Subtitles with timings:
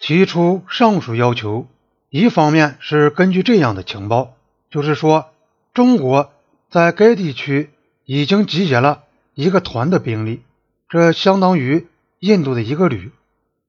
[0.00, 1.66] 提出上述要求，
[2.08, 4.32] 一方面是根据这样的情报，
[4.70, 5.26] 就是说
[5.74, 6.32] 中国
[6.70, 7.70] 在该地区
[8.06, 10.42] 已经集结了一个团的兵力，
[10.88, 11.86] 这相当于
[12.18, 13.12] 印度的一个旅，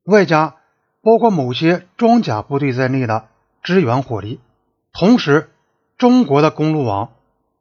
[0.06, 0.56] 外加
[1.02, 3.28] 包括某些装甲部队在内的
[3.62, 4.40] 支援火力。
[4.94, 5.50] 同时，
[5.98, 7.12] 中国的公路网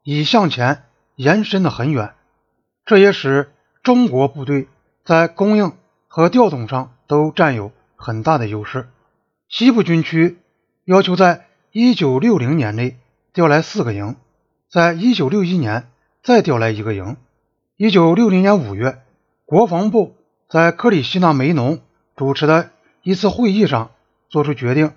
[0.05, 0.84] 已向前
[1.16, 2.14] 延伸的很远，
[2.84, 3.52] 这也使
[3.82, 4.68] 中国部队
[5.05, 5.73] 在供应
[6.07, 8.89] 和调动上都占有很大的优势。
[9.51, 10.38] 西部军区
[10.87, 12.98] 要求在1960年内
[13.34, 14.16] 调来四个营，
[14.70, 15.91] 在1961年
[16.23, 17.19] 再调来一个营。
[17.77, 19.02] 1960年5月，
[19.45, 20.16] 国防部
[20.48, 21.80] 在克里希那梅农
[22.16, 22.70] 主持的
[23.02, 23.91] 一次会议上
[24.30, 24.92] 作出决定，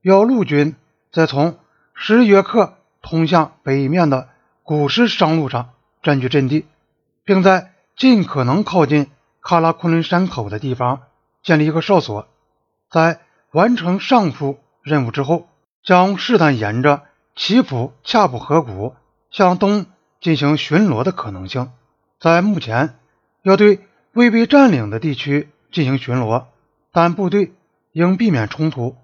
[0.00, 0.76] 要陆军
[1.12, 1.58] 在从
[1.92, 4.28] 什约克通向北面的
[4.62, 5.70] 古诗商路上
[6.02, 6.66] 占据阵地，
[7.24, 9.08] 并在尽可能靠近
[9.42, 11.02] 喀拉昆仑山口的地方
[11.42, 12.28] 建立一个哨所。
[12.94, 13.18] 在
[13.50, 15.48] 完成上述任务之后，
[15.82, 17.02] 将试探沿着
[17.34, 18.94] 奇普恰普河谷
[19.32, 19.86] 向东
[20.20, 21.72] 进行巡逻的可能性。
[22.20, 22.94] 在目前，
[23.42, 23.80] 要对
[24.12, 26.44] 未被占领的地区进行巡逻，
[26.92, 27.52] 但部队
[27.90, 28.94] 应避免冲突。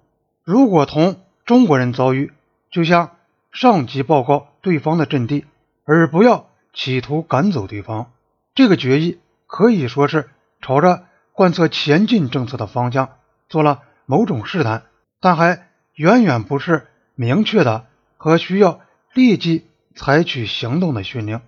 [0.45, 2.31] 如果同中国人遭遇，
[2.71, 3.17] 就向
[3.51, 5.45] 上级报告对方的阵地，
[5.83, 8.09] 而不要企图赶走对方。
[8.55, 10.29] 这个决议可以说是
[10.61, 13.09] 朝着贯彻前进政策的方向
[13.49, 14.83] 做了某种试探，
[15.21, 17.85] 但还远远不是明确的
[18.17, 18.81] 和需要
[19.13, 21.39] 立即采取行动的训令。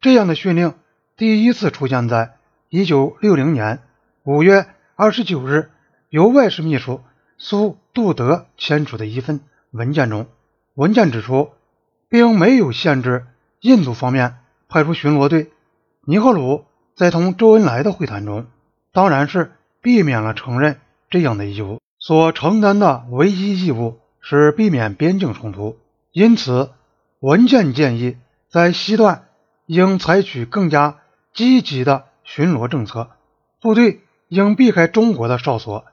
[0.00, 0.74] 这样的训令
[1.16, 2.34] 第一次出现在
[2.70, 3.78] 1960年
[4.24, 4.66] 5月
[4.96, 5.70] 29日
[6.08, 7.02] 由外事秘书
[7.36, 9.38] 苏杜德签署的一份
[9.70, 10.26] 文件中。
[10.74, 11.52] 文件指出，
[12.08, 13.26] 并没有限制
[13.60, 14.38] 印度方面
[14.68, 15.52] 派出巡逻队。
[16.04, 16.64] 尼赫鲁
[16.96, 18.48] 在同周恩来的会谈中，
[18.90, 21.78] 当然是避免了承认这样的义务。
[21.98, 25.78] 所承担的唯一义务是避免边境冲突。
[26.12, 26.70] 因此，
[27.20, 28.16] 文件建议
[28.48, 29.24] 在西段
[29.66, 30.98] 应采取更加
[31.34, 33.10] 积极的巡逻政策，
[33.60, 35.84] 部队应避开中国的哨所。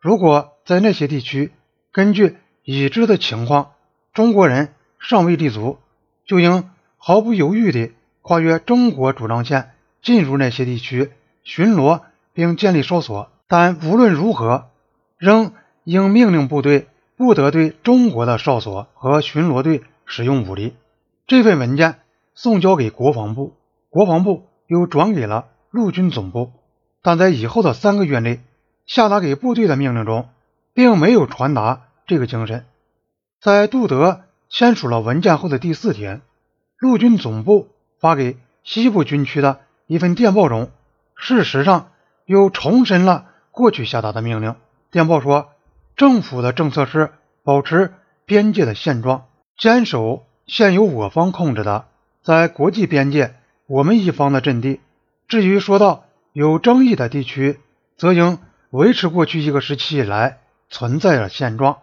[0.00, 1.52] 如果在那些地区，
[1.92, 3.72] 根据已知的情况，
[4.12, 5.78] 中国人尚未立足，
[6.26, 9.70] 就应毫不犹豫地跨越中国主张线，
[10.02, 11.12] 进入那些地区
[11.44, 12.00] 巡逻
[12.32, 13.30] 并建立哨所。
[13.46, 14.70] 但无论如何，
[15.22, 15.52] 仍
[15.84, 20.74] 应命令部队不得对中国的哨所和巡逻队使用武力。
[21.28, 22.00] 这份文件
[22.34, 23.54] 送交给国防部，
[23.88, 26.50] 国防部又转给了陆军总部。
[27.02, 28.40] 但在以后的三个月内，
[28.84, 30.28] 下达给部队的命令中，
[30.74, 32.64] 并没有传达这个精神。
[33.40, 36.20] 在杜德签署了文件后的第四天，
[36.78, 37.68] 陆军总部
[38.00, 40.72] 发给西部军区的一份电报中，
[41.14, 41.92] 事实上
[42.26, 44.56] 又重申了过去下达的命令。
[44.92, 45.52] 电报说，
[45.96, 47.94] 政府的政策是保持
[48.26, 49.24] 边界的现状，
[49.56, 51.86] 坚守现由我方控制的
[52.22, 53.34] 在国际边界
[53.66, 54.80] 我们一方的阵地。
[55.28, 56.04] 至于说到
[56.34, 57.58] 有争议的地区，
[57.96, 58.38] 则应
[58.68, 61.78] 维持过去一个时期以来存在的现状。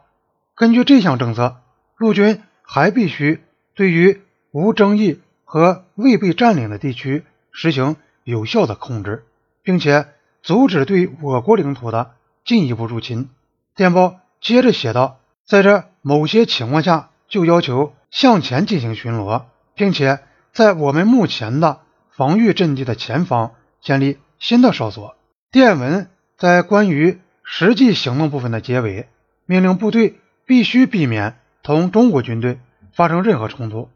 [0.53, 1.58] 根据这项政策，
[1.98, 3.42] 陆军还必须
[3.74, 4.22] 对于
[4.52, 9.25] 无争议和未被占领的地区实行有效的控制，
[9.64, 10.06] 并且
[10.44, 12.12] 阻止对我国领土的
[12.45, 13.29] 进一步入侵。
[13.75, 19.44] 电报接着写道：“在这某些情况下，就要求向前进行巡逻，
[19.75, 20.19] 并且
[20.51, 23.51] 在我们目前的防御阵地的前方
[23.81, 25.16] 建立新的哨所。”
[25.51, 29.07] 电文在关于实际行动部分的结尾，
[29.45, 30.19] 命令部队。
[30.45, 32.59] 必须避免同中国军队
[32.91, 33.88] 发生任何冲突，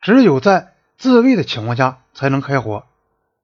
[0.00, 2.84] 只有在自卫的情况下才能开火。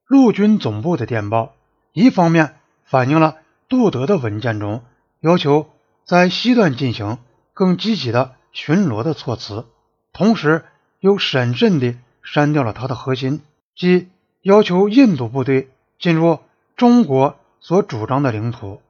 [0.09, 1.55] 陆军总部的电报
[1.93, 3.37] 一方面反映了
[3.71, 4.83] 杜德的文件中
[5.21, 5.71] 要求
[6.05, 7.17] 在西段进行
[7.55, 9.65] 更积极的巡逻的措辞，
[10.13, 10.65] 同时
[10.99, 13.41] 又审慎地删掉了他的核心，
[13.75, 14.11] 即
[14.43, 16.41] 要求印度部队进入
[16.77, 18.83] 中国所主张的领土。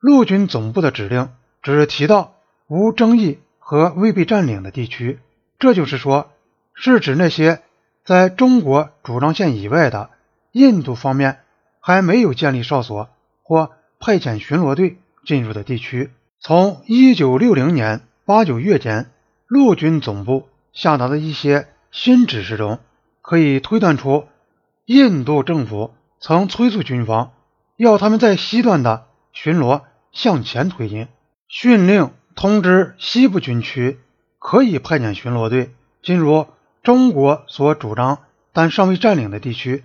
[0.00, 1.30] 陆军总部的指令
[1.62, 2.34] 只提到。
[2.72, 5.18] 无争议和未被占领的地区，
[5.58, 6.30] 这就是说，
[6.72, 7.62] 是指那些
[8.04, 10.10] 在中国主张线以外的
[10.52, 11.40] 印度方面
[11.80, 13.08] 还没有建立哨所
[13.42, 16.10] 或派遣巡逻队进入的地区。
[16.40, 19.12] 从1960年八九月间
[19.46, 22.80] 陆军总部下达的一些新指示中，
[23.22, 24.26] 可以推断出，
[24.86, 27.30] 印度政府曾催促军方
[27.76, 31.06] 要他们在西段的巡逻向前推进，
[31.46, 32.10] 训令。
[32.36, 33.98] 通知西部军区
[34.38, 36.46] 可以派遣巡逻队进入
[36.82, 38.20] 中国所主张
[38.54, 39.84] 但尚未占领的地区，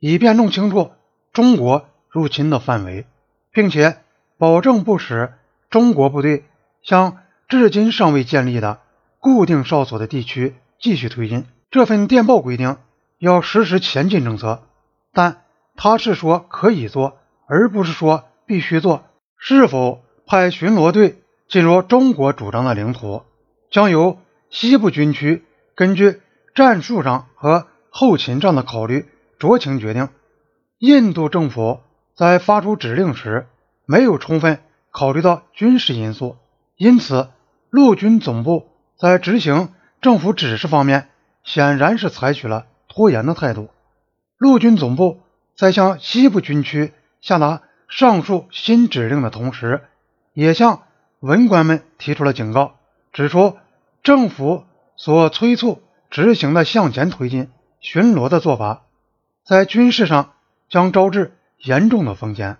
[0.00, 0.90] 以便弄清楚
[1.32, 3.06] 中国入侵的范围，
[3.54, 3.96] 并且
[4.36, 5.32] 保证不使
[5.70, 6.44] 中国部队
[6.82, 7.18] 向
[7.48, 8.80] 至今尚未建立的
[9.20, 11.46] 固定哨所的地区继续推进。
[11.70, 12.76] 这份电报规定
[13.18, 14.62] 要实施前进政策，
[15.12, 15.42] 但
[15.76, 17.16] 他是说可以做，
[17.46, 19.04] 而不是说必须做。
[19.38, 21.18] 是否派巡逻队
[21.48, 23.22] 进入中国主张的领土，
[23.70, 24.18] 将由
[24.50, 26.20] 西部军区根据
[26.54, 29.06] 战术上和后勤上的考虑
[29.38, 30.08] 酌情决定。
[30.78, 31.80] 印度政府
[32.14, 33.46] 在发出指令时
[33.86, 36.36] 没有充分考虑到军事因素，
[36.76, 37.30] 因此
[37.70, 41.08] 陆军总部在执行政府指示方面。
[41.46, 43.68] 显然是采取了拖延的态度。
[44.38, 45.20] 陆军总部
[45.54, 49.82] 在向西部军区下达上述新指令的同时，
[50.32, 50.84] 也向
[51.20, 52.76] 文官们提出了警告，
[53.12, 53.58] 指出
[54.02, 54.64] 政府
[54.96, 58.84] 所催促执行的向前推进巡逻的做法，
[59.44, 60.32] 在军事上
[60.70, 62.56] 将招致严重的风险。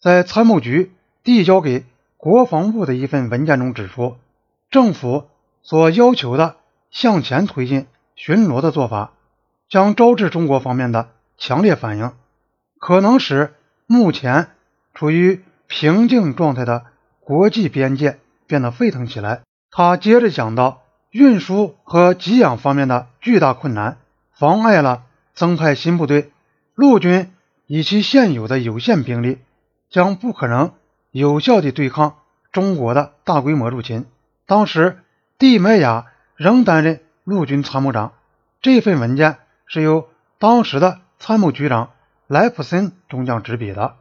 [0.00, 0.92] 在参谋局
[1.22, 1.84] 递交给
[2.16, 4.16] 国防部的一份文件中指出，
[4.70, 5.28] 政府
[5.62, 6.56] 所要求的
[6.90, 7.86] 向前推进。
[8.16, 9.10] 巡逻的做法
[9.68, 12.12] 将招致中国方面的强烈反应，
[12.78, 13.54] 可能使
[13.88, 14.50] 目前
[14.94, 16.84] 处于平静状态的
[17.18, 19.42] 国际边界变得沸腾起来。
[19.68, 23.98] 他接着讲到，运输和给养方面的巨大困难
[24.38, 25.02] 妨碍了
[25.34, 26.30] 增派新部队。
[26.76, 27.32] 陆军
[27.66, 29.38] 以其现有的有限兵力，
[29.90, 30.72] 将不可能
[31.10, 32.16] 有效地对抗
[32.52, 34.06] 中国的大规模入侵。
[34.46, 34.98] 当时，
[35.38, 36.06] 蒂麦雅
[36.36, 37.00] 仍担任。
[37.24, 38.12] 陆军参谋长
[38.60, 41.92] 这份文件是由当时的参谋局长
[42.26, 43.96] 莱普森中将执笔的。